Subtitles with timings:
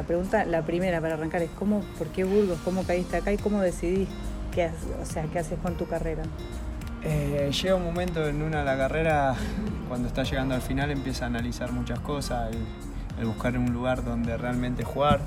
[0.00, 3.36] La pregunta, la primera para arrancar es cómo, por qué Burgos, cómo caíste acá y
[3.36, 4.08] cómo decidís
[4.50, 6.22] qué, haces, o sea, qué haces con tu carrera.
[7.04, 9.34] Eh, llega un momento en una de la carrera,
[9.88, 12.50] cuando está llegando al final, empieza a analizar muchas cosas,
[13.18, 15.20] el, buscar un lugar donde realmente jugar.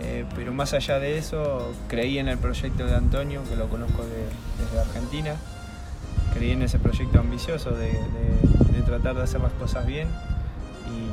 [0.00, 4.02] Eh, pero más allá de eso, creí en el proyecto de Antonio, que lo conozco
[4.04, 5.36] desde Argentina.
[6.34, 7.96] Creí en ese proyecto ambicioso de,
[8.84, 10.08] tratar de hacer las cosas bien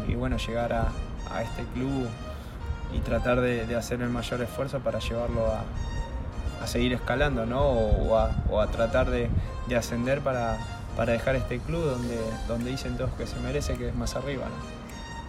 [0.07, 0.91] y, bueno, llegar a,
[1.43, 2.07] este club
[2.95, 5.63] y tratar de, hacer el mayor esfuerzo para llevarlo a,
[6.65, 7.61] seguir escalando, ¿no?
[7.61, 9.29] O, a, tratar de,
[9.77, 10.57] ascender para,
[10.95, 12.17] para, dejar este club donde,
[12.47, 14.45] donde dicen todos que se merece, que es más arriba,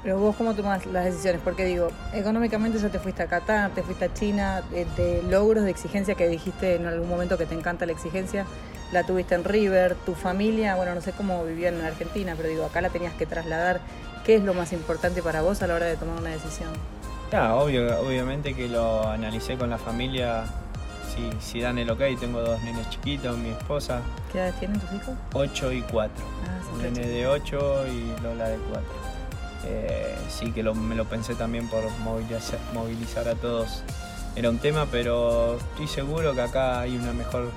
[0.03, 3.83] Pero vos cómo tomás las decisiones, porque digo, económicamente ya te fuiste a Qatar, te
[3.83, 7.85] fuiste a China, de, logros, de exigencia que dijiste en algún momento que te encanta
[7.85, 8.47] la exigencia,
[8.93, 12.65] la tuviste en River, tu familia, bueno, no sé cómo vivían en Argentina, pero digo,
[12.65, 13.81] acá la tenías que trasladar.
[14.25, 16.71] ¿Qué es lo más importante para vos a la hora de tomar una decisión?
[17.33, 20.45] Obvio, obviamente que lo analicé con la familia
[21.41, 24.01] si, dan el ok, tengo dos nenes chiquitos, mi esposa.
[24.33, 25.15] ¿Qué edad tienen tus hijos?
[25.33, 26.13] 8 y 4.
[26.45, 28.83] Ah, Un nene de 8 y Lola de 4.
[29.69, 33.83] Eh, sí que me lo pensé también por movilizar, movilizar a todos.
[34.35, 37.51] Era un tema, pero estoy seguro que acá hay una mejor,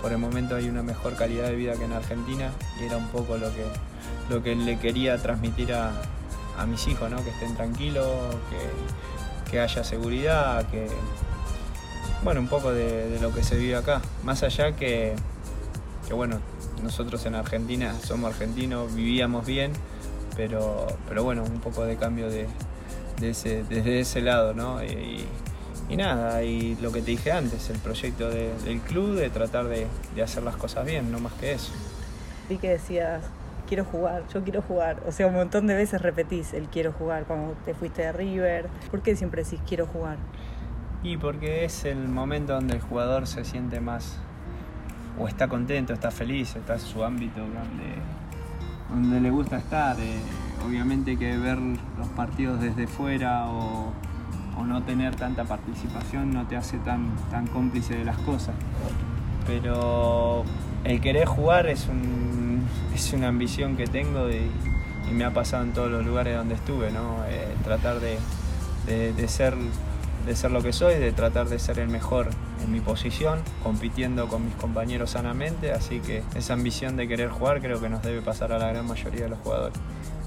[0.00, 3.08] por el momento hay una mejor calidad de vida que en Argentina y era un
[3.08, 3.64] poco lo que,
[4.30, 5.90] lo que le quería transmitir a,
[6.66, 7.22] mis hijos, ¿no?
[7.24, 8.06] que estén tranquilos,
[8.50, 10.86] que, que haya seguridad, que,
[12.24, 14.00] bueno, un poco de, lo que se vive acá.
[14.22, 15.14] Más allá que,
[16.06, 16.40] que, bueno,
[16.82, 19.72] nosotros en Argentina somos argentinos, vivíamos bien,
[20.36, 22.46] pero, pero bueno, un poco de cambio de,
[23.20, 24.82] ese, desde ese lado, ¿no?
[24.84, 25.26] Y,
[25.96, 29.86] nada, y lo que te dije antes, el proyecto del club, de tratar de,
[30.22, 31.72] hacer las cosas bien, no más que eso.
[32.48, 33.22] Vi que decías,
[33.72, 35.02] quiero jugar, yo quiero jugar.
[35.06, 38.68] O sea, un montón de veces repetís el quiero jugar cuando te fuiste de River.
[38.90, 40.18] ¿Por qué siempre decís quiero jugar?
[41.02, 44.18] Y porque es el momento donde el jugador se siente más,
[45.18, 47.40] o está contento, está feliz, está en su ámbito
[48.90, 49.98] donde, le gusta estar.
[49.98, 50.20] Eh,
[50.66, 53.94] obviamente que ver los partidos desde fuera o,
[54.66, 58.54] no tener tanta participación no te hace tan, tan cómplice de las cosas.
[59.46, 60.44] Pero
[60.84, 64.50] el querer jugar es, un, es una ambición que tengo y,
[65.12, 67.22] me ha pasado en todos los lugares donde estuve, ¿no?
[67.28, 68.16] Eh, tratar de,
[68.86, 69.54] de ser
[70.26, 72.30] de ser lo que soy, de tratar de ser el mejor
[72.62, 77.60] en mi posición, compitiendo con mis compañeros sanamente, así que esa ambición de querer jugar
[77.60, 79.78] creo que nos debe pasar a la gran mayoría de los jugadores.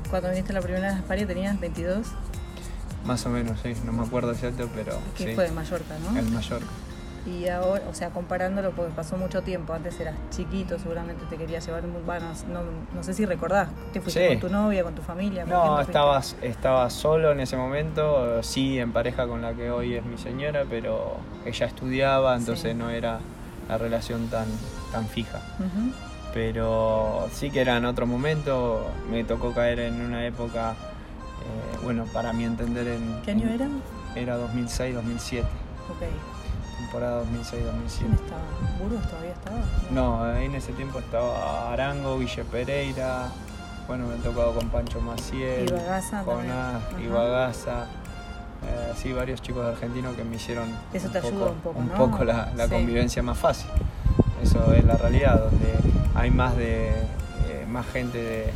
[0.10, 2.08] Cuando viniste la primera vez a España tenías 22?
[3.06, 5.00] Más o menos, sí, no me acuerdo exacto, pero...
[5.18, 6.18] ¿Qué fue de Mallorca, no?
[6.20, 6.66] El Mallorca.
[7.26, 11.66] Y ahora, o sea, comparándolo, porque pasó mucho tiempo, antes eras chiquito, seguramente te querías
[11.66, 12.62] llevar, bueno, no,
[12.94, 15.44] no sé si recordás, ¿te fuiste con tu novia, con tu familia?
[15.44, 20.06] No, estaba, estaba solo en ese momento, sí, en pareja con la que hoy es
[20.06, 23.20] mi señora, pero ella estudiaba, entonces no era
[23.68, 24.46] la relación tan,
[24.92, 25.42] tan fija.
[26.32, 32.06] Pero sí que era en otro momento, me tocó caer en una época, eh, bueno,
[32.14, 33.22] para mi entender en...
[33.24, 33.68] ¿Qué año era?
[34.16, 35.42] Era 2006-2007.
[35.42, 36.36] Ok
[36.78, 37.98] temporada 2006-2007.
[37.98, 38.42] ¿Quién estaba?
[38.80, 39.58] ¿Burgos todavía estaba?
[39.92, 43.30] No, ahí en ese tiempo estaba Arango, Guille Pereira,
[43.88, 45.72] bueno, me he tocado con Pancho Maciel,
[46.26, 47.86] Jonás, Ibagaza,
[48.66, 52.52] eh, sí, varios chicos argentinos que me hicieron Eso te un poco, un poco la,
[52.70, 53.70] convivencia más fácil.
[54.42, 55.74] Eso es la realidad, donde
[56.16, 58.54] hay más de eh, más gente de,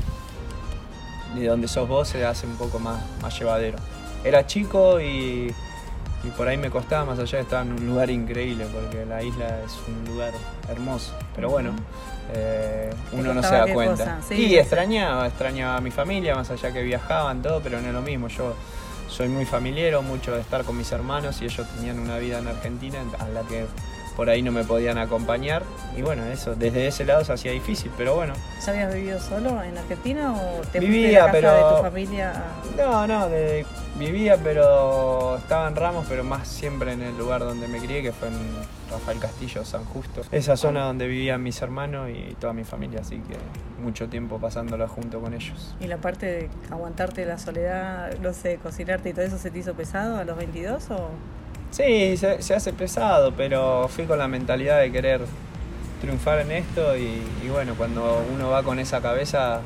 [1.35, 3.78] de donde sos vos se hace un poco más, más llevadero.
[4.24, 5.53] Era chico y
[6.24, 9.62] y por ahí me costaba, más allá estaba en un lugar increíble, porque la isla
[9.63, 10.34] es un lugar
[10.69, 11.13] hermoso.
[11.35, 11.72] Pero bueno,
[12.34, 14.19] eh, uno no se da cuenta.
[14.29, 18.02] y extrañaba, extrañaba a mi familia, más allá que viajaban, todo, pero no es lo
[18.02, 18.28] mismo.
[18.28, 18.53] Yo
[19.08, 22.47] soy muy familiero, mucho de estar con mis hermanos y ellos tenían una vida en
[22.47, 23.66] Argentina a la que
[24.19, 25.63] por ahí no me podían acompañar.
[25.95, 28.33] Y bueno, eso, desde ese lado se hacía difícil, pero bueno.
[28.66, 31.53] ¿Ya habías vivido solo en Argentina o te vivía, de pero...
[31.53, 32.33] de tu familia?
[32.75, 33.29] No, no,
[33.97, 38.11] vivía, pero estaba en Ramos, pero más siempre en el lugar donde me crié, que
[38.11, 38.33] fue en
[38.91, 40.23] Rafael Castillo, San Justo.
[40.33, 43.37] Esa zona donde vivían mis hermanos y toda mi familia, así que
[43.81, 45.77] mucho tiempo pasándola junto con ellos.
[45.79, 49.59] ¿Y la parte de aguantarte la soledad, no sé, cocinarte y todo eso se te
[49.59, 51.09] hizo pesado a los 22 o...?
[51.71, 55.21] Sí, se, hace pesado, pero fui con la mentalidad de querer
[56.01, 59.61] triunfar en esto y, bueno, cuando uno va con esa cabeza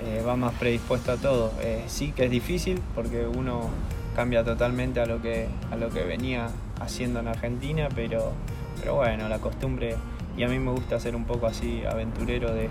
[0.00, 1.52] eh, va más predispuesto a todo.
[1.60, 3.70] Eh, sí que es difícil porque uno
[4.14, 6.48] cambia totalmente a lo que, a lo que venía
[6.80, 8.32] haciendo en Argentina, pero,
[8.80, 9.96] pero bueno, la costumbre,
[10.36, 12.68] y a mí me gusta ser un poco así aventurero de,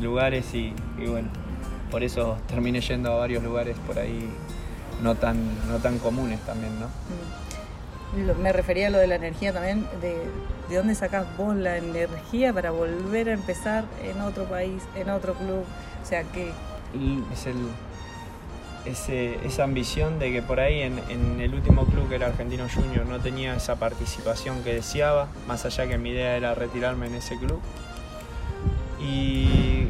[0.00, 1.28] lugares y, y bueno,
[1.90, 4.28] por eso terminé yendo a varios lugares por ahí
[5.02, 5.38] no tan,
[5.68, 6.86] no tan comunes también, ¿no?
[6.86, 7.45] Mm.
[8.14, 10.16] Me refería a lo de la energía también, de,
[10.68, 15.34] de dónde sacás vos la energía para volver a empezar en otro país, en otro
[15.34, 15.64] club.
[16.02, 16.52] O sea, que...
[17.32, 17.56] Es el,
[18.86, 23.18] esa ambición de que por ahí en, el último club que era Argentino Junior no
[23.20, 27.60] tenía esa participación que deseaba, más allá que mi idea era retirarme en ese club.
[29.00, 29.88] Y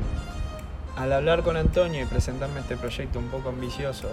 [0.96, 4.08] al hablar con Antonio y presentarme este proyecto un poco ambicioso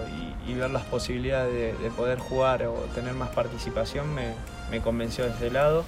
[0.46, 5.50] y, ver las posibilidades de, poder jugar o tener más participación, me, convenció desde ese
[5.50, 5.84] lado.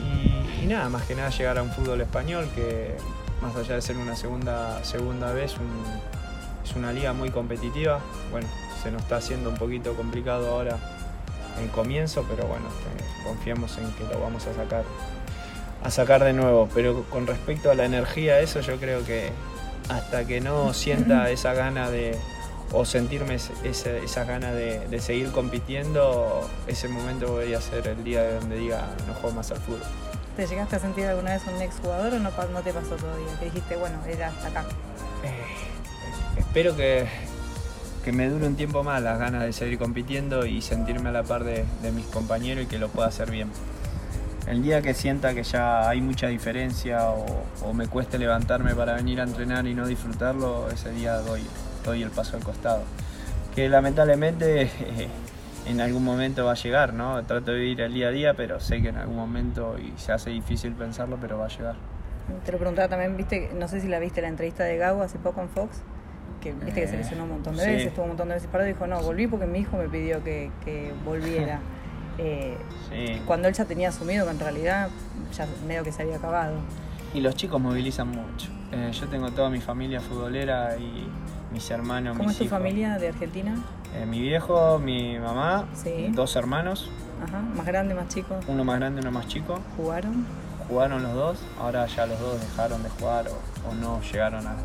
[0.00, 2.96] y, y, nada, más que nada llegar a un fútbol español que
[3.42, 5.84] más allá de ser una segunda, segunda vez, un,
[6.64, 8.00] es una liga muy competitiva.
[8.30, 8.48] Bueno,
[8.82, 10.78] se nos está haciendo un poquito complicado ahora
[11.60, 12.66] el comienzo, pero bueno,
[13.24, 14.84] confiamos en que lo vamos a sacar
[15.82, 16.68] a sacar de nuevo.
[16.74, 19.30] Pero con respecto a la energía, eso yo creo que
[19.88, 22.16] hasta que no sienta esa gana de
[22.72, 28.38] o sentirme esa, esa gana de, seguir compitiendo, ese momento voy a ser el día
[28.40, 29.82] donde diga no juego más al fútbol.
[30.36, 33.28] ¿Te llegaste a sentir alguna vez un ex jugador o no, no te pasó todavía?
[33.38, 34.64] Te dijiste, bueno, era hasta acá.
[35.22, 35.44] Eh,
[36.38, 37.06] espero que,
[38.12, 41.42] me dure un tiempo más las ganas de seguir compitiendo y sentirme a la par
[41.44, 41.64] de,
[41.94, 43.50] mis compañeros y que lo pueda hacer bien.
[44.46, 49.20] El día que sienta que ya hay mucha diferencia o, me cueste levantarme para venir
[49.20, 51.42] a entrenar y no disfrutarlo, ese día doy,
[51.84, 52.82] doy el paso al costado.
[53.54, 54.70] Que lamentablemente
[55.66, 57.22] en algún momento va a llegar, ¿no?
[57.24, 60.12] Trato de vivir el día a día, pero sé que en algún momento, y se
[60.12, 61.74] hace difícil pensarlo, pero va a llegar.
[62.44, 65.18] Te lo preguntaba también, viste, no sé si la viste la entrevista de Gau hace
[65.18, 65.82] poco en Fox,
[66.40, 68.68] que viste que se lesionó un montón de veces, estuvo un montón de veces parado
[68.68, 70.50] y dijo, no, volví porque mi hijo me pidió que,
[71.04, 71.60] volviera.
[72.18, 72.56] Eh,
[73.26, 74.88] cuando él ya tenía asumido que en realidad
[75.36, 76.54] ya medio que se había acabado.
[77.14, 78.48] Y los chicos movilizan mucho.
[78.72, 81.08] Eh, yo tengo toda mi familia futbolera y
[81.52, 82.16] mis hermanos.
[82.16, 83.54] ¿Cómo es tu familia de Argentina?
[83.94, 85.66] Eh, mi viejo, mi mamá,
[86.10, 86.90] dos hermanos.
[87.22, 88.38] Ajá, más grande, más chico.
[88.48, 89.58] Uno más grande, uno más chico.
[89.76, 90.26] ¿Jugaron?
[90.68, 93.26] Jugaron los dos, ahora ya los dos dejaron de jugar
[93.70, 94.56] o no llegaron a,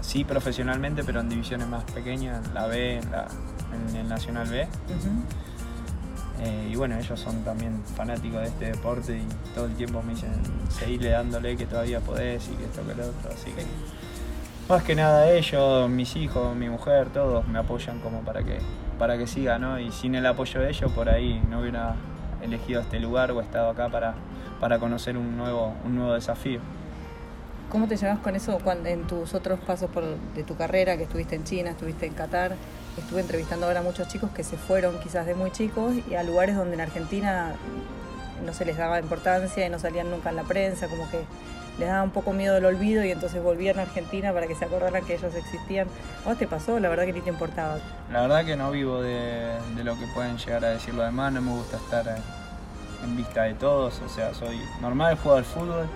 [0.00, 4.66] sí profesionalmente, pero en divisiones más pequeñas, la B, en, el Nacional B.
[6.40, 10.14] Eh, y bueno, ellos son también fanáticos de este deporte y todo el tiempo me
[10.14, 10.30] dicen
[10.70, 13.30] seguirle dándole que todavía podés y que esto que lo otro.
[13.32, 13.64] Así que
[14.68, 18.58] más que nada ellos, mis hijos, mi mujer, todos me apoyan como para que,
[18.98, 19.80] para que siga, ¿no?
[19.80, 21.96] Y sin el apoyo de ellos por ahí no hubiera
[22.42, 24.14] elegido este lugar o estado acá para,
[24.60, 26.60] para conocer un nuevo, un nuevo desafío.
[27.70, 30.04] ¿Cómo te llevas con eso en tus otros pasos por,
[30.34, 32.56] de tu carrera, que estuviste en China, estuviste en Qatar?
[32.98, 36.22] Estuve entrevistando ahora a muchos chicos que se fueron quizás de muy chicos y a
[36.22, 37.52] lugares donde en Argentina
[38.44, 41.20] no se les daba importancia y no salían nunca en la prensa, como que
[41.78, 44.64] les daba un poco miedo el olvido y entonces volvían a Argentina para que se
[44.64, 45.86] acordaran que ellos existían.
[46.24, 46.80] ¿A vos te pasó?
[46.80, 47.78] La verdad que ni te importaba.
[48.12, 51.32] La verdad que no vivo de, de lo que pueden llegar a decir los demás,
[51.32, 52.16] no me gusta estar
[53.04, 55.88] en vista de todos, o sea, soy normal, juego al fútbol,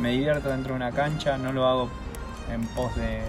[0.00, 1.88] me divierto dentro de una cancha, no lo hago
[2.52, 3.20] en pos de,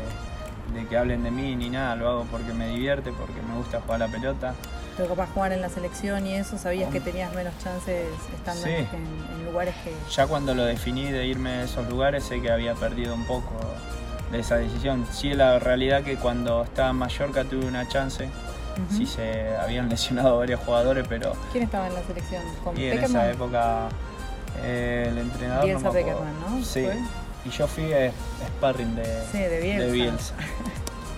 [0.89, 3.99] que hablen de mí ni nada, lo hago porque me divierte, porque me gusta jugar
[3.99, 4.55] la pelota.
[4.97, 9.45] Pero capaz jugar en la selección y eso, sabías que tenías menos chances estando en,
[9.45, 9.93] lugares que...
[10.11, 13.55] Ya cuando lo definí de irme a esos lugares sé que había perdido un poco
[14.31, 15.05] de esa decisión.
[15.11, 18.29] Sí, la realidad que cuando estaba en Mallorca tuve una chance
[18.95, 21.33] sí se habían lesionado varios jugadores, pero...
[21.51, 22.43] ¿Quién estaba en la selección?
[22.75, 23.89] y en esa época
[24.63, 25.65] eh, el entrenador...
[25.65, 26.63] Bielsa no Peckerman, ¿no?
[26.63, 26.87] Sí.
[27.49, 28.11] Y yo fui a
[28.57, 29.03] sparring de,
[29.33, 30.35] de Bielsa.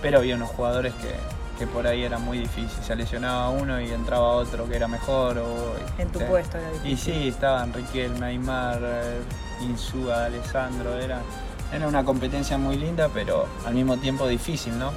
[0.00, 1.14] pero había unos jugadores que,
[1.58, 2.82] que por ahí era muy difícil.
[2.82, 5.38] Se lesionaba uno y entraba otro que era mejor.
[5.38, 6.92] O, en tu puesto era difícil.
[6.92, 9.20] Y sí, estaban Riquelme, Neymar, eh,
[9.60, 10.98] Insúa, Alessandro.
[10.98, 11.20] Era,
[11.72, 14.92] era una competencia muy linda, pero al mismo tiempo difícil, ¿no?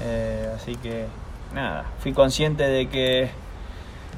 [0.00, 1.06] Eh, así que
[1.54, 3.30] nada, fui consciente de que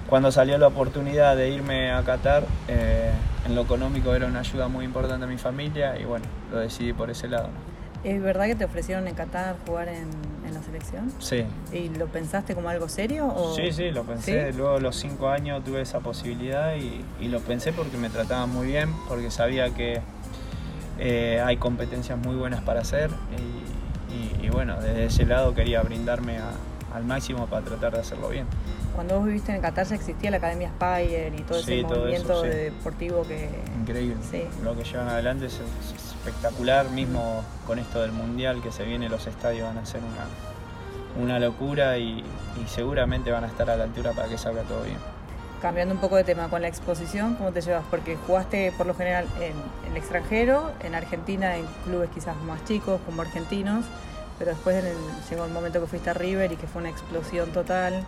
[0.09, 3.11] cuando salió la oportunidad de irme a Qatar, eh,
[3.47, 6.93] en lo económico era una ayuda muy importante a mi familia y bueno, lo decidí
[6.93, 7.49] por ese lado.
[8.05, 10.11] ¿Es verdad que te ofrecieron en Qatar jugar en,
[10.53, 11.11] la selección?
[11.19, 11.45] Sí.
[11.73, 13.27] ¿Y lo pensaste como algo serio?
[13.27, 13.57] O...
[13.57, 14.53] Sí, sí, lo pensé.
[14.53, 18.91] Luego los cinco años tuve esa posibilidad y, lo pensé porque me trataban muy bien,
[19.09, 20.01] porque sabía que
[20.99, 23.11] eh, hay competencias muy buenas para hacer
[24.41, 26.53] y bueno, desde ese lado quería brindarme a,
[26.95, 28.47] al máximo para tratar de hacerlo bien.
[28.95, 33.23] Cuando vos viviste en Qatar ya existía la Academia Spire y todo ese movimiento deportivo
[33.25, 33.51] que...
[33.81, 34.17] Increíble.
[34.63, 35.61] Lo que llevan adelante es,
[35.97, 41.23] espectacular, mismo con esto del Mundial que se viene, los estadios van a ser una,
[41.23, 42.25] una locura y,
[42.69, 44.99] seguramente van a estar a la altura para que salga todo bien.
[45.61, 47.85] Cambiando un poco de tema, con la exposición, ¿cómo te llevas?
[47.91, 53.01] Porque jugaste por lo general en el extranjero, en Argentina en clubes quizás más chicos
[53.07, 53.85] como argentinos,
[54.39, 54.97] pero después en el,
[55.31, 58.05] llegó el momento que fuiste a River y que fue una explosión total.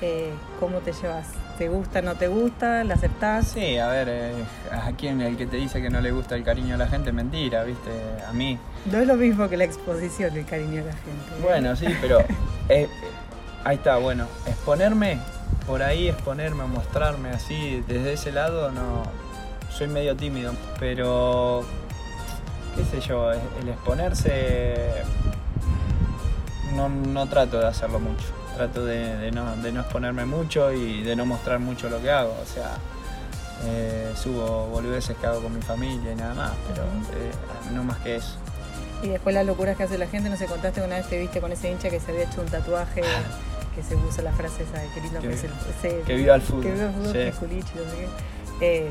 [0.00, 1.28] Eh, ¿Cómo te llevas?
[1.56, 2.84] ¿Te gusta, no te gusta?
[2.84, 3.48] ¿La aceptás?
[3.48, 4.32] Sí, a ver, eh,
[4.70, 7.12] a quien el que te dice que no le gusta el cariño a la gente,
[7.12, 7.90] mentira, ¿viste?
[8.28, 8.58] A mí.
[8.90, 11.10] No es lo mismo que la exposición del cariño a la gente.
[11.10, 11.42] ¿eh?
[11.42, 12.18] Bueno, sí, pero
[13.64, 15.18] ahí está, bueno, exponerme,
[15.66, 19.04] por ahí exponerme, mostrarme así, desde ese lado, no.
[19.70, 21.64] Soy medio tímido, pero
[22.76, 25.02] qué sé yo, el exponerse
[26.72, 28.24] no, trato de hacerlo mucho.
[28.56, 32.34] Trato de, no, exponerme mucho y de no mostrar mucho lo que hago.
[32.42, 32.76] O sea,
[33.66, 37.98] eh, subo boludeces que hago con mi familia y nada más, pero eh, no más
[37.98, 38.36] que eso.
[39.02, 41.40] Y después las locuras que hace la gente, no sé, contaste una vez te viste
[41.40, 43.02] con ese hincha que se había hecho un tatuaje
[43.74, 46.62] que se usa la frase esa de que lindo que, que viva el fútbol.
[46.62, 48.08] Que viva el fútbol, no sé
[48.60, 48.86] qué.
[48.86, 48.90] Eh,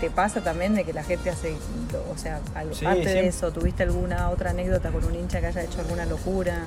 [0.00, 1.54] ¿Te pasa también de que la gente hace,
[2.10, 5.80] o sea, aparte de eso, tuviste alguna otra anécdota con un hincha que haya hecho
[5.80, 6.64] alguna locura?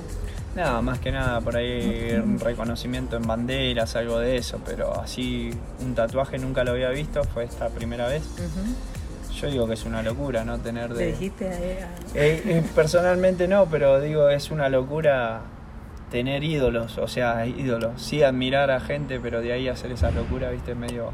[0.54, 5.50] No, más que nada por ahí un reconocimiento en banderas, algo de eso, pero así
[5.80, 8.22] un tatuaje nunca lo había visto, fue esta primera vez.
[9.40, 10.60] Yo digo que es una locura, ¿no?
[10.60, 11.06] Tener de...
[11.06, 11.88] ¿Le dijiste a ella?
[12.14, 15.40] Eh, eh, personalmente no, pero digo, es una locura
[16.12, 18.00] tener ídolos, o sea, ídolos.
[18.00, 21.12] Sí, admirar a gente, pero de ahí hacer esa locura, viste, medio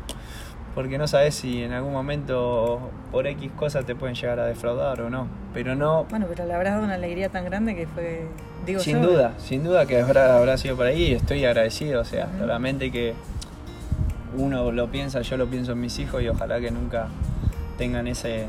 [0.74, 5.00] porque no sabes si en algún momento por X cosas te pueden llegar a defraudar
[5.00, 5.26] o no.
[5.52, 6.04] Pero no.
[6.04, 8.26] Bueno, pero le habrás dado una alegría tan grande que fue.
[8.64, 12.02] Digo sin duda, sin duda que habrá, habrá sido por ahí y estoy agradecido.
[12.02, 13.14] O sea, realmente que
[14.36, 17.08] uno lo piensa, yo lo pienso en mis hijos y ojalá que nunca
[17.76, 18.46] tengan ese,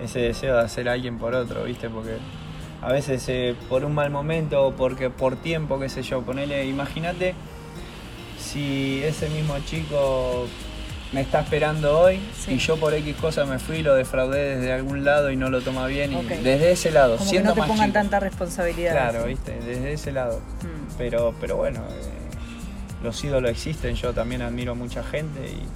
[0.00, 1.88] ese deseo de hacer a alguien por otro, ¿viste?
[1.88, 2.18] Porque
[2.82, 6.66] a veces eh, por un mal momento o porque por tiempo, qué sé yo, ponele,
[6.66, 7.34] imagínate
[8.38, 10.46] si ese mismo chico
[11.12, 15.04] me está esperando hoy y yo por X cosa me fui, lo defraudé desde algún
[15.04, 16.12] lado y no lo toma bien.
[16.12, 18.92] Y desde ese lado, Como siendo que no te pongan tanta responsabilidad.
[18.92, 20.40] Claro, viste, desde ese lado.
[20.62, 20.96] Mm.
[20.98, 25.66] Pero, pero bueno, eh, los ídolos existen, yo también admiro mucha gente y.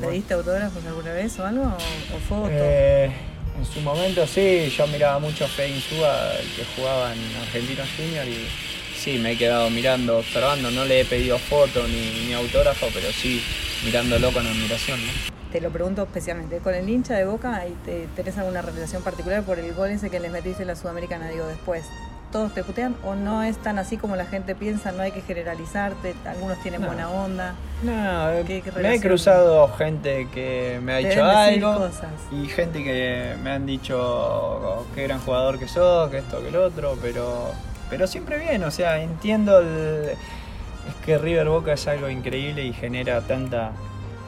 [0.00, 1.64] ¿Le diste autógrafos alguna vez o algo?
[1.64, 2.50] ¿O, fotos?
[2.50, 3.10] Eh,
[3.58, 8.26] en su momento sí, yo miraba mucho a Fede Insúa, que jugaba en Argentinos Junior
[8.26, 8.48] y
[8.96, 13.12] sí, me he quedado mirando, observando, no le he pedido foto ni, ni autógrafo, pero
[13.12, 13.40] sí
[13.84, 14.98] mirándolo con admiración.
[15.00, 15.34] ¿no?
[15.52, 19.58] Te lo pregunto especialmente, ¿con el hincha de Boca te, tenés alguna relación particular por
[19.58, 21.28] el gol ese que les metiste en la Sudamericana?
[21.28, 21.84] Digo, después,
[22.32, 24.90] ¿todos te putean o no es tan así como la gente piensa?
[24.90, 27.54] No hay que generalizarte, algunos tienen buena onda.
[27.84, 28.30] No,
[28.82, 31.88] me he cruzado gente que me ha dicho algo
[32.32, 36.56] y gente que me han dicho qué gran jugador que sos, que esto, que el
[36.56, 37.52] otro, pero,
[37.88, 40.16] pero siempre bien, o sea, entiendo el
[40.88, 43.72] es que River Boca es algo increíble y genera tanta,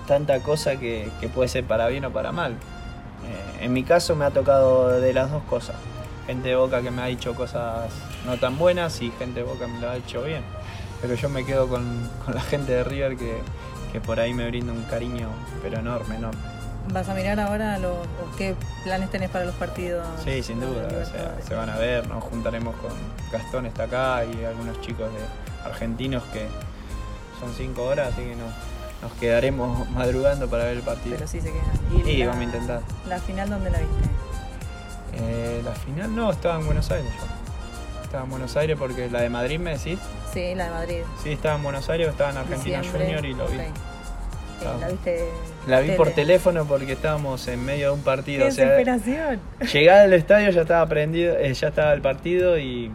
[0.06, 2.52] tanta cosa que, puede ser para bien o para mal.
[2.52, 5.76] Eh, en mi caso me ha tocado de las dos cosas.
[6.26, 7.90] Gente de Boca que me ha dicho cosas
[8.25, 10.42] no tan buenas y gente de Boca me lo ha hecho bien.
[11.00, 13.40] Pero yo me quedo con, la gente de River que,
[14.00, 15.30] por ahí me brinda un cariño,
[15.62, 16.40] pero enorme, enorme.
[16.92, 17.96] ¿Vas a mirar ahora los,
[18.36, 20.06] qué planes tenés para los partidos?
[20.22, 20.86] Sí, sin duda.
[21.42, 22.92] se van a ver, nos juntaremos con
[23.32, 25.20] Gastón está acá y algunos chicos de,
[25.66, 26.46] argentinos que
[27.40, 28.46] son cinco horas, así que no,
[29.02, 31.16] nos quedaremos madrugando para ver el partido.
[31.16, 32.08] Pero sí se quedan.
[32.08, 32.80] ¿Y vamos a intentar.
[33.08, 33.94] ¿La final dónde la viste?
[35.18, 38.02] Eh, la final no, estaba en Buenos Aires yo.
[38.02, 39.99] Estaba en Buenos Aires porque la de Madrid me decís.
[40.32, 41.00] Sí, la de Madrid.
[41.23, 43.58] Sí, estaba en Buenos Aires, estaba en Argentina Junior y lo vi.
[43.58, 43.70] Eh,
[44.80, 45.28] ¿La viste?
[45.66, 48.40] La vi por teléfono porque estábamos en medio de un partido.
[48.40, 49.40] ¡Qué desesperación!
[49.73, 52.90] Llegada al estadio ya estaba prendido, eh, ya estaba el partido y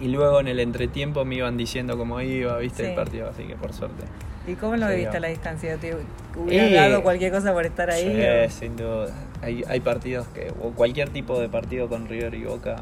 [0.00, 3.56] y luego en el entretiempo me iban diciendo cómo iba, viste el partido, así que
[3.56, 4.04] por suerte.
[4.46, 5.76] ¿Y cómo lo viviste a la distancia?
[5.76, 5.96] ¿Te
[6.36, 8.48] hubieras dado cualquier cosa por estar ahí?
[8.48, 9.12] Sí, sin duda.
[9.42, 12.76] Hay, hay partidos que, o cualquier tipo de partido con River y Boca,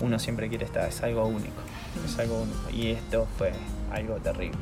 [0.00, 1.62] uno siempre quiere estar, es algo único.
[2.04, 2.70] Es algo único.
[2.72, 3.52] Y esto fue
[3.92, 4.58] algo terrible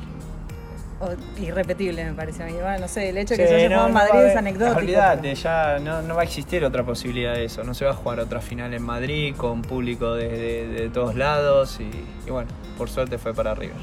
[1.37, 2.53] irrepetible me parece a mí.
[2.79, 4.79] no sé, el hecho de que se haya jugado en Madrid es anecdótico.
[4.79, 7.63] Olvídate, ya no, va a existir otra posibilidad de eso.
[7.63, 12.29] No se va a jugar otra final en Madrid con público de, todos lados y,
[12.29, 13.75] bueno, por suerte fue para River.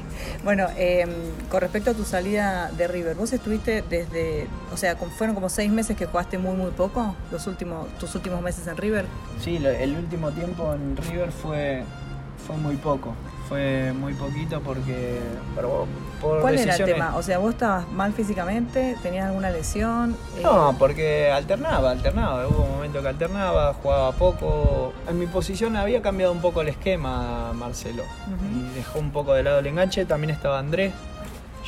[0.43, 1.09] Bueno, em,
[1.49, 5.71] con respecto a tu salida de River, vos estuviste desde, o sea, fueron como seis
[5.71, 9.05] meses que jugaste muy muy poco, los últimos, tus últimos meses en River.
[9.41, 11.83] Sí, el último tiempo en River fue,
[12.45, 13.13] fue muy poco
[13.47, 15.19] fue muy poquito porque
[16.21, 17.15] por, ¿Cuál era el tema?
[17.15, 20.17] O sea, vos estabas mal físicamente, tenías alguna lesión.
[20.41, 22.47] No, porque alternaba, alternaba.
[22.47, 24.93] Hubo un momento que alternaba, jugaba poco.
[25.07, 28.03] En mi posición había cambiado un poco el esquema, Marcelo.
[28.51, 30.05] Y dejó un poco de lado el enganche.
[30.05, 30.93] También estaba Andrés.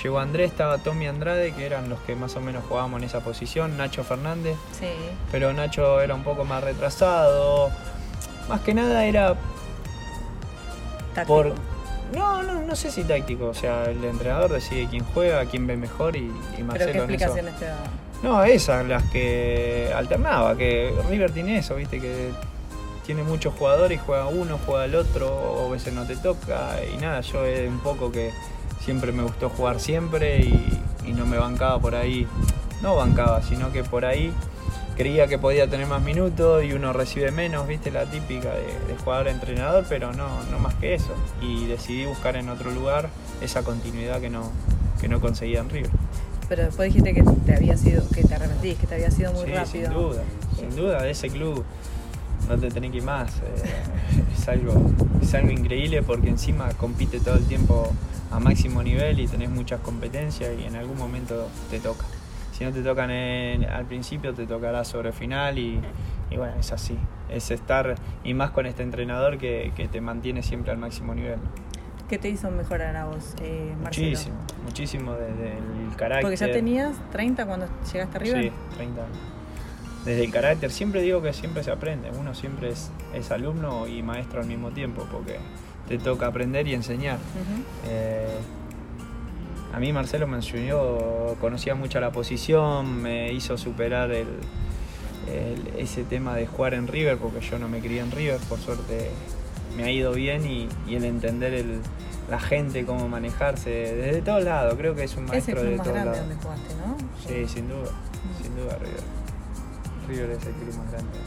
[0.02, 3.20] Llegó Andrés, estaba Tommy Andrade, que eran los que más o menos jugábamos en esa
[3.20, 3.78] posición.
[3.78, 4.56] Nacho Fernández.
[4.80, 4.88] Sí.
[5.32, 7.70] Pero Nacho era un poco más retrasado.
[8.48, 9.36] Más que nada era
[11.28, 11.54] Por,
[12.14, 13.48] no, no, no sé si táctico.
[13.48, 17.14] O sea, el entrenador decide quién juega, quién ve mejor y, y Marcelo ¿Pero qué
[17.14, 17.78] explicaciones te da?
[18.22, 22.32] No, esas, las que alternaba, que River tiene eso, viste, que
[23.06, 26.76] tiene muchos jugadores y juega uno, juega el otro, o a veces no te toca,
[26.94, 28.32] y nada, yo es un poco que
[28.84, 30.84] siempre me gustó jugar siempre y,
[31.14, 32.28] no me bancaba por ahí,
[32.84, 34.32] no bancaba, sino que por ahí
[35.00, 39.86] creía que podía tener más minutos y uno recibe menos, viste, la típica de, jugador-entrenador,
[39.88, 41.14] pero no, no más que eso.
[41.42, 43.08] Y decidí buscar en otro lugar
[43.40, 44.52] esa continuidad que no,
[45.00, 45.90] que no conseguía en River.
[46.50, 49.46] Pero después dijiste que te había sido, que te arrepentís, que te había sido muy
[49.46, 49.90] rápido.
[49.90, 50.24] Sin duda,
[50.60, 51.64] sin duda, de ese club
[52.50, 53.38] no te tenés que ir más.
[53.38, 53.42] Eh,
[54.38, 54.92] es, algo,
[55.22, 57.90] es algo increíble porque encima compite todo el tiempo
[58.32, 62.06] a máximo nivel y tenés muchas competencias y en algún momento te toca.
[62.60, 65.82] Si no te tocan al principio, te tocará sobre final y,
[66.36, 66.98] bueno, es así.
[67.30, 71.40] Es estar, y más con este entrenador que, te mantiene siempre al máximo nivel.
[72.10, 74.10] ¿Qué te hizo mejorar a vos, eh, Marcelo?
[74.10, 74.36] Muchísimo,
[74.66, 76.24] muchísimo desde el carácter.
[76.24, 78.42] Porque ya tenías 30 cuando llegaste arriba.
[78.42, 79.18] Sí, 30 años
[80.06, 84.02] desde el carácter, siempre digo que siempre se aprende, uno siempre es, es alumno y
[84.02, 85.38] maestro al mismo tiempo, porque
[85.88, 87.20] te toca aprender y enseñar.
[87.88, 88.28] Eh,
[89.74, 94.28] a mí Marcelo me enseñó, conocía mucho la posición, me hizo superar el,
[95.78, 99.12] ese tema de jugar en River, porque yo no me crié en River, por suerte
[99.78, 101.82] me ha ido bien y, el entender el,
[102.30, 106.18] la gente, cómo manejarse, desde todos lados, creo que es un maestro de todos lados.
[106.18, 106.98] ¿no?
[107.28, 107.92] Sí, sin duda,
[108.42, 109.20] sin duda River.
[110.08, 111.18] River es el club más grande.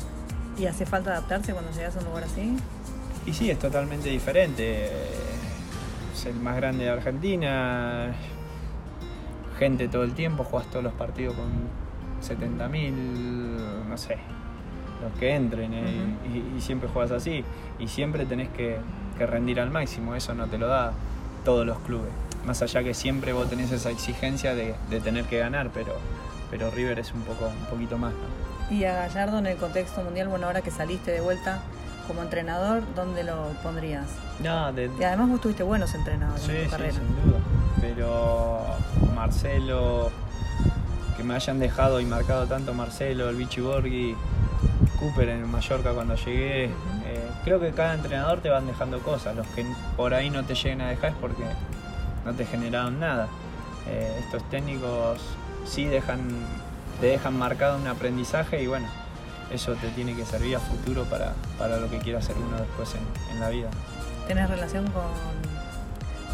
[0.59, 2.57] ¿Y hace falta adaptarse cuando llegas a un lugar así?
[3.25, 4.91] Y sí, es totalmente diferente.
[6.13, 8.15] Es el más grande de Argentina.
[9.59, 11.51] Gente todo el tiempo, juegas todos los partidos con
[12.23, 12.91] 70.000,
[13.89, 14.19] no sé,
[15.03, 15.73] los que entren.
[15.73, 17.45] Eh, y, siempre juegas así.
[17.79, 18.79] Y siempre tenés que,
[19.19, 20.15] rendir al máximo.
[20.15, 20.93] Eso no te lo da
[21.45, 22.11] todos los clubes.
[22.45, 25.95] Más allá que siempre vos tenés esa exigencia de, tener que ganar, pero,
[26.51, 28.13] pero River es un, poco, un poquito más.
[28.69, 31.63] Y a Gallardo en el contexto mundial, bueno, ahora que saliste de vuelta
[32.07, 34.07] como entrenador, ¿dónde lo pondrías?
[34.43, 34.91] No, de...
[34.99, 36.93] Y además vos tuviste buenos entrenadores en tu carrera.
[36.93, 37.39] sin duda.
[37.81, 38.63] Pero
[39.15, 40.11] Marcelo,
[41.17, 44.17] que me hayan dejado y marcado tanto Marcelo, el Vichy Borghi,
[44.99, 46.71] Cooper en Mallorca cuando llegué, eh,
[47.45, 49.35] creo que cada entrenador te van dejando cosas.
[49.35, 51.43] Los que por ahí no te lleguen a dejar es porque
[52.25, 53.29] no te generaron nada.
[53.89, 55.21] Eh, estos técnicos
[55.65, 56.21] sí dejan
[57.01, 58.87] te dejan marcado un aprendizaje y bueno,
[59.53, 61.35] eso te tiene que servir a futuro para,
[61.79, 62.91] lo que quiera hacer uno después
[63.33, 63.69] en, la vida.
[64.27, 65.05] ¿Tienes relación con,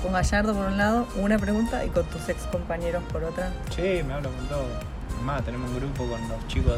[0.02, 3.52] con Gallardo por un lado, una pregunta, y con tus ex compañeros por otra?
[3.74, 4.66] Sí, me hablo con todos.
[5.14, 6.74] Además, tenemos un grupo con los chicos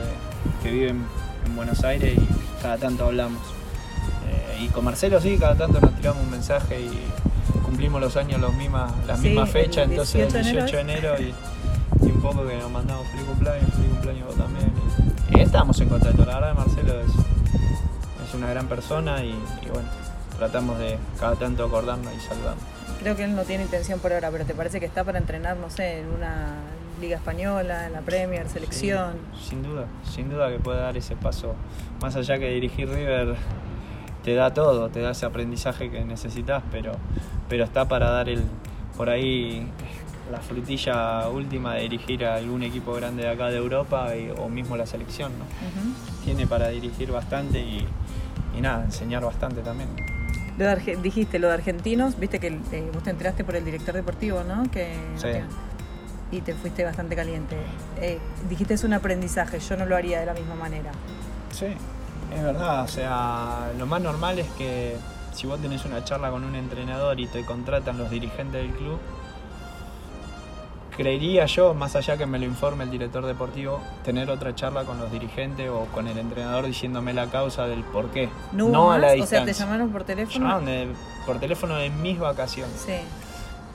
[0.63, 1.05] que viven
[1.47, 3.41] en Buenos Aires y cada tanto hablamos.
[4.29, 8.41] Eh, y con Marcelo sí, cada tanto nos tiramos un mensaje y cumplimos los años
[8.41, 11.35] los mismas, las mismas fechas, entonces el 18 de enero, y
[12.03, 14.70] y un poco que nos mandamos feliz cumpleaños, feliz cumpleaños vos también.
[15.41, 17.11] Estamos en contacto, la verdad Marcelo es,
[18.29, 19.33] es una gran persona y,
[19.73, 19.89] bueno,
[20.37, 22.63] tratamos de cada tanto acordarnos y saludarnos.
[23.01, 25.57] Creo que él no tiene intención por ahora, pero ¿te parece que está para entrenar,
[25.57, 26.57] no sé, en una
[27.01, 29.15] liga española, en la Premier, selección?
[29.43, 31.55] sin duda, sin duda que puede dar ese paso.
[32.03, 33.35] Más allá que dirigir River
[34.23, 36.93] te da todo, te da ese aprendizaje que necesitas, pero,
[37.49, 38.45] pero está para dar el
[38.95, 39.67] por ahí
[40.31, 44.77] la frutilla última de dirigir a algún equipo grande de acá de Europa o mismo
[44.77, 45.33] la selección.
[45.39, 45.45] ¿no?
[46.25, 47.87] Tiene para dirigir bastante y,
[48.61, 49.89] nada, enseñar bastante también.
[51.03, 54.71] dijiste lo de argentinos, viste que eh, vos te enteraste por el director deportivo, ¿no?
[54.71, 55.29] Que, sí.
[56.31, 57.57] y te fuiste bastante caliente.
[58.01, 60.93] Eh, dijiste es un aprendizaje, yo no lo haría de la misma manera.
[61.51, 61.67] Sí,
[62.35, 64.97] es verdad, o sea, lo más normal es que
[65.33, 68.99] si vos tenés una charla con un entrenador y te contratan los dirigentes del club,
[70.97, 74.99] creería yo, más allá que me lo informe el director deportivo, tener otra charla con
[74.99, 78.29] los dirigentes o con el entrenador diciéndome la causa del por qué.
[78.53, 79.43] No, a la distancia.
[79.43, 80.47] O sea, te llamaron por teléfono.
[80.47, 80.95] Llamaron
[81.27, 82.85] por teléfono en mis vacaciones.
[82.85, 82.95] Sí.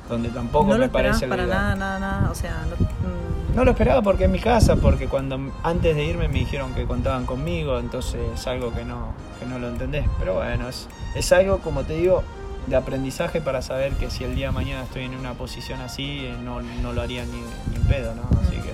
[0.09, 2.29] Donde tampoco no me parece para nada, nada, nada.
[2.29, 3.55] O sea, no, mm.
[3.55, 6.85] no lo esperaba porque en mi casa, porque cuando antes de irme me dijeron que
[6.85, 10.05] contaban conmigo, entonces es algo que no, que no lo entendés.
[10.19, 12.23] Pero bueno, es, es algo, como te digo,
[12.67, 16.25] de aprendizaje para saber que si el día de mañana estoy en una posición así,
[16.25, 18.23] eh, no, lo haría ni, ni pedo, ¿no?
[18.41, 18.73] Así que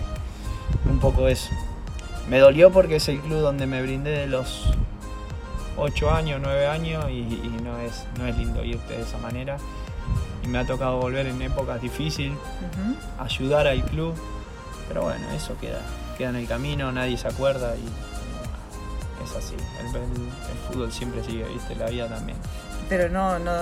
[0.89, 1.49] un poco eso.
[2.30, 4.71] Me dolió porque es el club donde me brindé de los
[5.77, 7.23] 8 años, 9 años y,
[7.63, 9.58] no, es, no es lindo irte de esa manera.
[10.43, 12.38] Y me ha tocado volver en épocas difíciles,
[13.19, 14.15] ayudar al club,
[14.88, 15.82] pero bueno, eso queda,
[16.17, 19.56] queda en el camino, nadie se acuerda y es así.
[19.80, 21.75] El, el fútbol siempre sigue, ¿viste?
[21.75, 22.38] La vida también.
[22.91, 23.54] Pero no, no,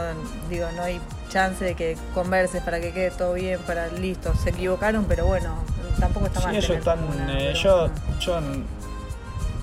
[0.49, 4.49] digo, no hay chance de que converses para que quede todo bien, para listo, se
[4.49, 5.53] equivocaron, pero bueno,
[5.99, 6.49] tampoco está mal.
[6.49, 6.97] Sí, ellos están,
[7.29, 8.39] eh, yo, yo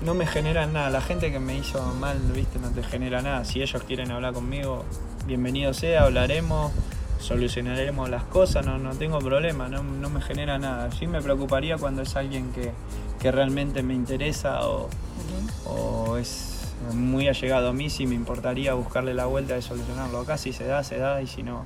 [0.03, 3.43] no me generan nada, la gente que me hizo mal, viste, no te genera nada,
[3.43, 4.85] si ellos quieren hablar conmigo,
[5.25, 6.71] bienvenido sea, hablaremos,
[7.19, 10.89] solucionaremos las cosas, no, no tengo problema, no, me genera nada.
[10.97, 12.71] Sí me preocuparía cuando es alguien que,
[13.29, 14.87] realmente me interesa o,
[15.65, 16.56] o es
[16.93, 20.19] muy allegado a mí, si me importaría buscarle la vuelta de solucionarlo.
[20.19, 21.65] Acá si se da, se da y si no,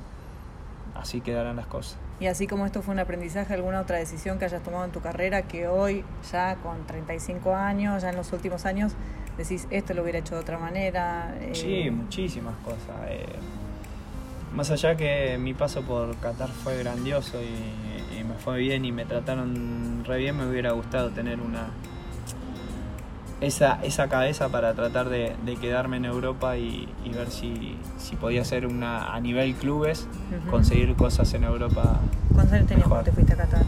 [0.94, 1.98] así quedarán las cosas.
[2.20, 5.00] Y así como esto fue un aprendizaje, ¿alguna otra decisión que hayas tomado en tu
[5.00, 8.92] carrera que hoy, ya con 35 años, ya en los últimos años,
[9.36, 11.34] decís, esto lo hubiera hecho de otra manera?
[11.40, 13.08] Eh, sí, muchísimas cosas.
[13.08, 13.26] Eh,
[14.54, 18.92] más allá que mi paso por Qatar fue grandioso y, y me fue bien y
[18.92, 21.70] me trataron re bien, me hubiera gustado tener una,
[23.42, 28.66] esa, esa cabeza para tratar de, quedarme en Europa y, ver si, si, podía ser
[28.66, 30.06] una a nivel clubes,
[30.50, 32.00] conseguir cosas en Europa.
[32.32, 33.64] ¿Cuántos años tenías cuando te fuiste a Qatar?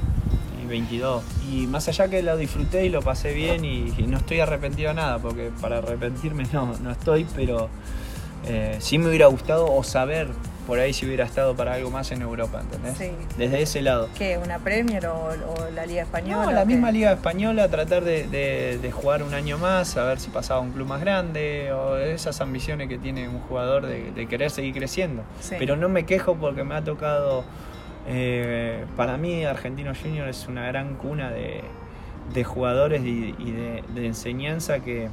[0.62, 1.24] Y 22.
[1.52, 4.94] Y más allá que lo disfruté y lo pasé bien y, no estoy arrepentido de
[4.94, 7.68] nada, porque para arrepentirme no, no estoy, pero
[8.46, 10.28] eh, sí me hubiera gustado o saber
[10.66, 12.96] por ahí si hubiera estado para algo más en Europa, ¿entendés?
[12.96, 13.10] Sí.
[13.36, 14.08] Desde ese lado.
[14.16, 14.38] ¿Qué?
[14.38, 15.30] ¿Una Premier o,
[15.74, 16.44] la Liga Española?
[16.46, 20.60] No, la misma Liga Española, tratar de, jugar un año más, a ver si pasaba
[20.60, 25.22] un club más grande, o esas ambiciones que tiene un jugador de, querer seguir creciendo.
[25.58, 27.44] Pero no me quejo porque me ha tocado,
[28.08, 31.62] eh, para mí Argentino Junior es una gran cuna de,
[32.44, 35.08] jugadores y, de, enseñanza que,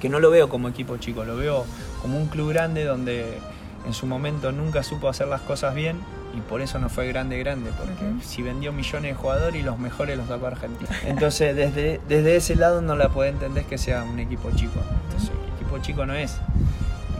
[0.00, 1.66] que no lo veo como equipo chico, lo veo
[2.00, 3.38] como un club grande donde
[3.86, 6.00] en su momento nunca supo hacer las cosas bien
[6.36, 9.78] y por eso no fue grande grande, porque si vendió millones de jugadores y los
[9.78, 10.90] mejores los sacó Argentina.
[11.04, 14.80] Entonces desde, desde ese lado no la puede entender que sea un equipo chico.
[15.06, 16.36] Entonces, equipo chico no es.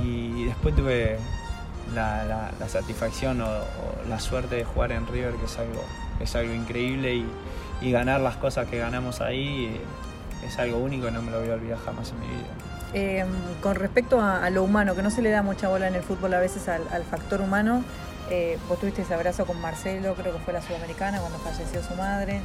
[0.05, 1.19] Y después tuve
[1.95, 3.49] la, satisfacción o,
[4.09, 5.83] la suerte de jugar en River, que es algo,
[6.21, 7.27] es algo increíble y,
[7.91, 9.81] ganar las cosas que ganamos ahí
[10.45, 12.49] es algo único y no me lo voy a olvidar jamás en mi vida.
[12.93, 13.29] Em,
[13.63, 16.33] con respecto a, lo humano, que no se le da mucha bola en el fútbol
[16.35, 17.85] a veces al, factor humano,
[18.31, 21.95] eh, vos tuviste ese abrazo con Marcelo, creo que fue la sudamericana cuando falleció su
[21.95, 22.43] madre,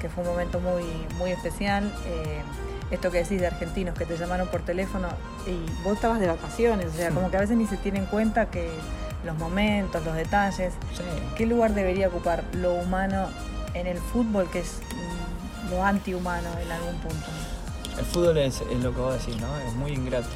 [0.00, 0.84] que fue un momento muy,
[1.16, 1.92] muy especial.
[2.06, 2.42] Eh,
[2.90, 5.08] esto que decís de argentinos que te llamaron por teléfono
[5.46, 8.06] y vos estabas de vacaciones, o sea, como que a veces ni se tiene en
[8.06, 8.68] cuenta que
[9.24, 10.74] los momentos, los detalles,
[11.36, 13.28] ¿qué lugar debería ocupar lo humano
[13.72, 14.80] en el fútbol que es
[15.70, 17.26] lo antihumano en algún punto?
[17.98, 19.56] El fútbol es, lo que vos decís, ¿no?
[19.58, 20.28] Es muy ingrato.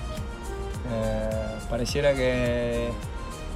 [0.91, 1.31] Eh,
[1.69, 2.91] pareciera que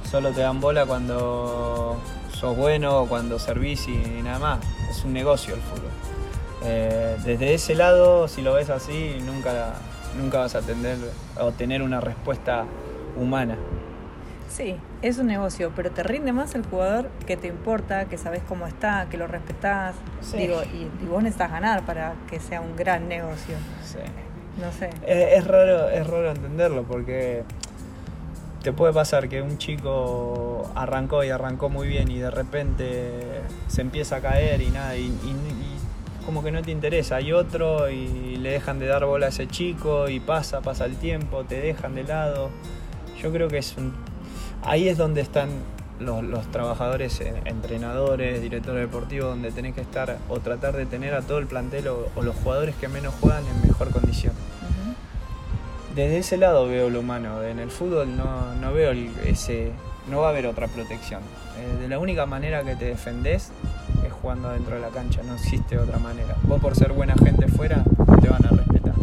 [0.09, 1.97] solo te dan bola cuando
[2.37, 4.59] sos bueno cuando servís y nada más.
[4.89, 5.91] Es un negocio el fútbol.
[6.63, 9.75] Eh, desde ese lado, si lo ves así, nunca,
[10.17, 10.61] nunca vas a
[11.39, 12.65] o tener una respuesta
[13.17, 13.57] humana.
[14.53, 18.43] Sí, es un negocio, pero te rinde más el jugador que te importa, que sabes
[18.47, 19.95] cómo está, que lo respetás.
[20.37, 23.55] Digo, y, vos necesitas ganar para que sea un gran negocio.
[23.83, 23.97] Sí.
[24.61, 24.91] No sé.
[25.07, 27.43] Es, raro, es raro entenderlo porque
[28.61, 33.81] te puede pasar que un chico arrancó y arrancó muy bien y de repente se
[33.81, 35.11] empieza a caer y nada, y,
[36.27, 37.15] como que no te interesa.
[37.15, 40.95] Hay otro y le dejan de dar bola a ese chico y pasa, pasa el
[40.97, 42.51] tiempo, te dejan de lado.
[43.17, 44.12] Yo creo que es un
[44.65, 45.49] ahí es donde están
[45.99, 51.21] los, trabajadores, eh, entrenadores, directores deportivos, donde tenés que estar o tratar de tener a
[51.21, 54.33] todo el plantel o, los jugadores que menos juegan en mejor condición.
[55.95, 58.91] Desde ese lado veo lo humano, en el fútbol no, veo
[59.25, 59.71] ese,
[60.09, 61.21] no va a haber otra protección.
[61.57, 63.51] Eh, de la única manera que te defendés
[64.03, 66.35] es jugando dentro de la cancha, no existe otra manera.
[66.43, 68.95] Vos por ser buena gente fuera no te van a respetar,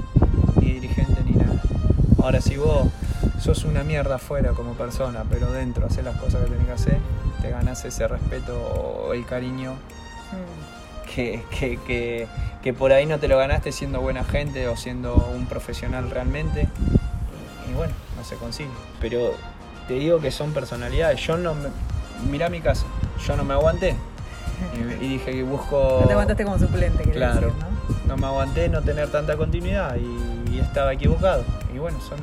[0.61, 1.63] ni dirigente ni nada.
[2.21, 2.89] Ahora si vos
[3.41, 6.99] sos una mierda afuera como persona, pero dentro haces las cosas que tenés que hacer,
[7.41, 11.15] te ganas ese respeto o el cariño mm.
[11.15, 12.29] que,
[12.63, 16.69] que, por ahí no te lo ganaste siendo buena gente o siendo un profesional realmente.
[17.69, 18.71] Y, bueno, no se consigue.
[19.01, 19.33] Pero
[19.89, 21.21] te digo que son personalidades.
[21.21, 21.69] Yo no me.
[22.31, 22.87] Mirá mi caso,
[23.27, 23.97] yo no me aguanté.
[25.01, 25.99] Y, dije que busco.
[26.03, 27.53] No te aguantaste como suplente, Claro.
[28.07, 28.17] ¿no?
[28.17, 31.45] me aguanté no tener tanta continuidad y estaba equivocado.
[31.75, 32.19] Y bueno, son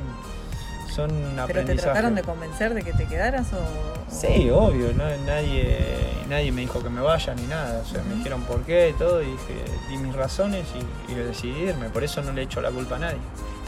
[0.98, 1.12] son
[1.46, 3.60] ¿Pero te trataron de convencer de que te quedaras o...?
[4.10, 5.78] Sí, obvio, nadie,
[6.28, 8.94] nadie me dijo que me vaya ni nada, o sea, me dijeron por qué y
[8.94, 10.66] todo, y dije, di mis razones
[11.08, 13.20] y, decidí irme, por eso no le echo la culpa a nadie.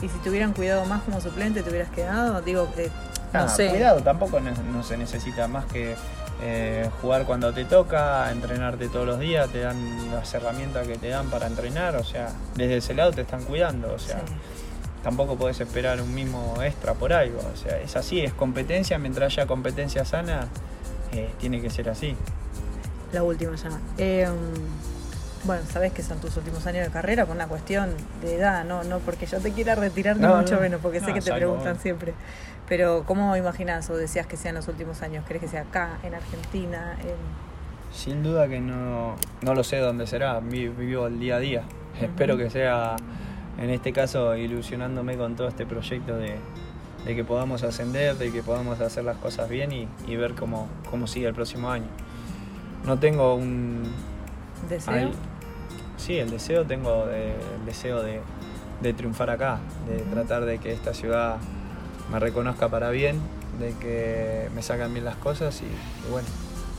[0.01, 2.41] ¿Y si te hubieran cuidado más como suplente, te hubieras quedado?
[2.41, 2.87] Digo, que
[3.33, 3.69] no, ah, sé.
[3.69, 5.95] Cuidado, tampoco no, se necesita más que
[6.41, 11.09] eh, jugar cuando te toca, entrenarte todos los días, te dan las herramientas que te
[11.09, 14.19] dan para entrenar, o sea, desde ese lado te están cuidando, o sea...
[15.03, 17.39] tampoco podés esperar un mismo extra por algo.
[17.53, 20.47] O sea, es así, es competencia, mientras haya competencia sana,
[21.13, 22.15] eh, tiene que ser así.
[23.11, 23.69] La última ya.
[23.97, 24.35] Em,
[25.45, 28.83] bueno, sabes que son tus últimos años de carrera por una cuestión de edad, no,
[28.83, 32.13] no porque yo te quiera retirar ni mucho menos, porque sé que te preguntan siempre.
[32.67, 35.23] Pero ¿cómo imaginas o deseas que sean los últimos años?
[35.27, 36.95] ¿Crees que sea acá, en Argentina?
[37.91, 41.63] Sin duda que no, no lo sé dónde será, vivo el día a día.
[41.99, 42.95] Espero que sea,
[43.59, 46.37] en este caso, ilusionándome con todo este proyecto de,
[47.05, 51.27] que podamos ascender, de que podamos hacer las cosas bien y, ver cómo, cómo sigue
[51.27, 51.87] el próximo año.
[52.85, 53.83] No tengo un...
[54.69, 55.11] ¿Deseo?
[55.97, 61.37] sí, el deseo tengo, el deseo de, triunfar acá, de tratar de que esta ciudad
[62.11, 63.19] me reconozca para bien,
[63.59, 66.27] de que me sacan bien las cosas y, bueno,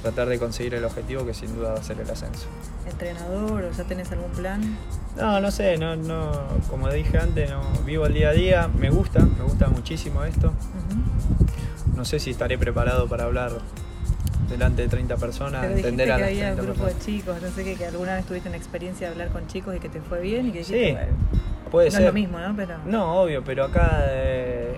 [0.02, 2.46] tratar de conseguir el objetivo que sin duda va a ser el ascenso.
[2.88, 4.76] ¿Entrenador o ya tenés algún plan?
[5.16, 6.30] No, no sé, no, no,
[6.68, 10.52] como dije antes, no, vivo el día a día, me gusta, me gusta muchísimo esto.
[11.94, 13.52] No sé si estaré preparado para hablar
[14.48, 17.74] delante de 30 personas, entender a las que había un grupo de chicos, no sé
[17.76, 20.48] que alguna vez tuviste una experiencia de hablar con chicos y que te fue bien
[20.48, 22.56] y que dijiste, sí, puede no es lo mismo, ¿no?
[22.56, 22.78] Pero...
[22.86, 24.76] No, obvio, pero acá eh,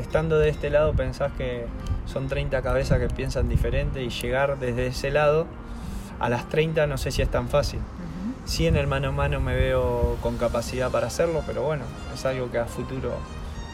[0.00, 1.66] estando de este lado pensás que
[2.06, 5.46] son 30 cabezas que piensan diferente y llegar desde ese lado
[6.18, 7.80] a las 30 no sé si es tan fácil.
[8.44, 12.24] Sí en el mano a mano me veo con capacidad para hacerlo, pero bueno, es
[12.26, 13.12] algo que a futuro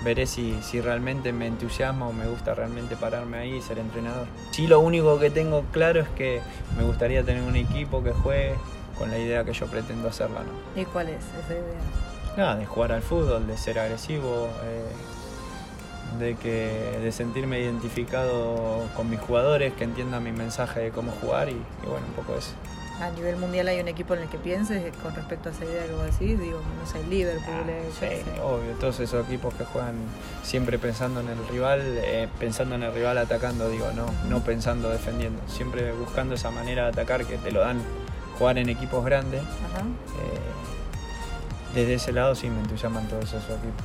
[0.04, 4.26] veré si, si realmente me entusiasma o me gusta realmente pararme ahí y ser entrenador.
[4.50, 6.40] Sí lo único que tengo claro es que
[6.76, 8.54] me gustaría tener un equipo que juegue
[8.96, 10.40] con la idea que yo pretendo hacerla.
[10.40, 10.80] ¿no?
[10.80, 11.80] ¿Y cuál es esa idea?
[12.36, 14.84] Nada, de jugar al fútbol, de ser agresivo, eh,
[16.18, 21.48] de, que, de sentirme identificado con mis jugadores, que entiendan mi mensaje de cómo jugar
[21.48, 22.52] y, bueno, un poco eso.
[23.00, 25.86] A nivel mundial hay un equipo en el que pienses con respecto a esa idea
[25.86, 29.64] que vos decís, digo, no sé, Liverpool, ah, eh, sí, obvio, todos esos equipos que
[29.64, 29.94] juegan
[30.42, 34.88] siempre pensando en el rival, eh, pensando en el rival atacando, digo, no, no pensando
[34.90, 37.80] defendiendo, siempre buscando esa manera de atacar que te lo dan
[38.36, 39.42] jugar en equipos grandes.
[39.42, 39.44] Eh,
[41.74, 43.84] desde ese lado sí me entusiasman todos esos equipos.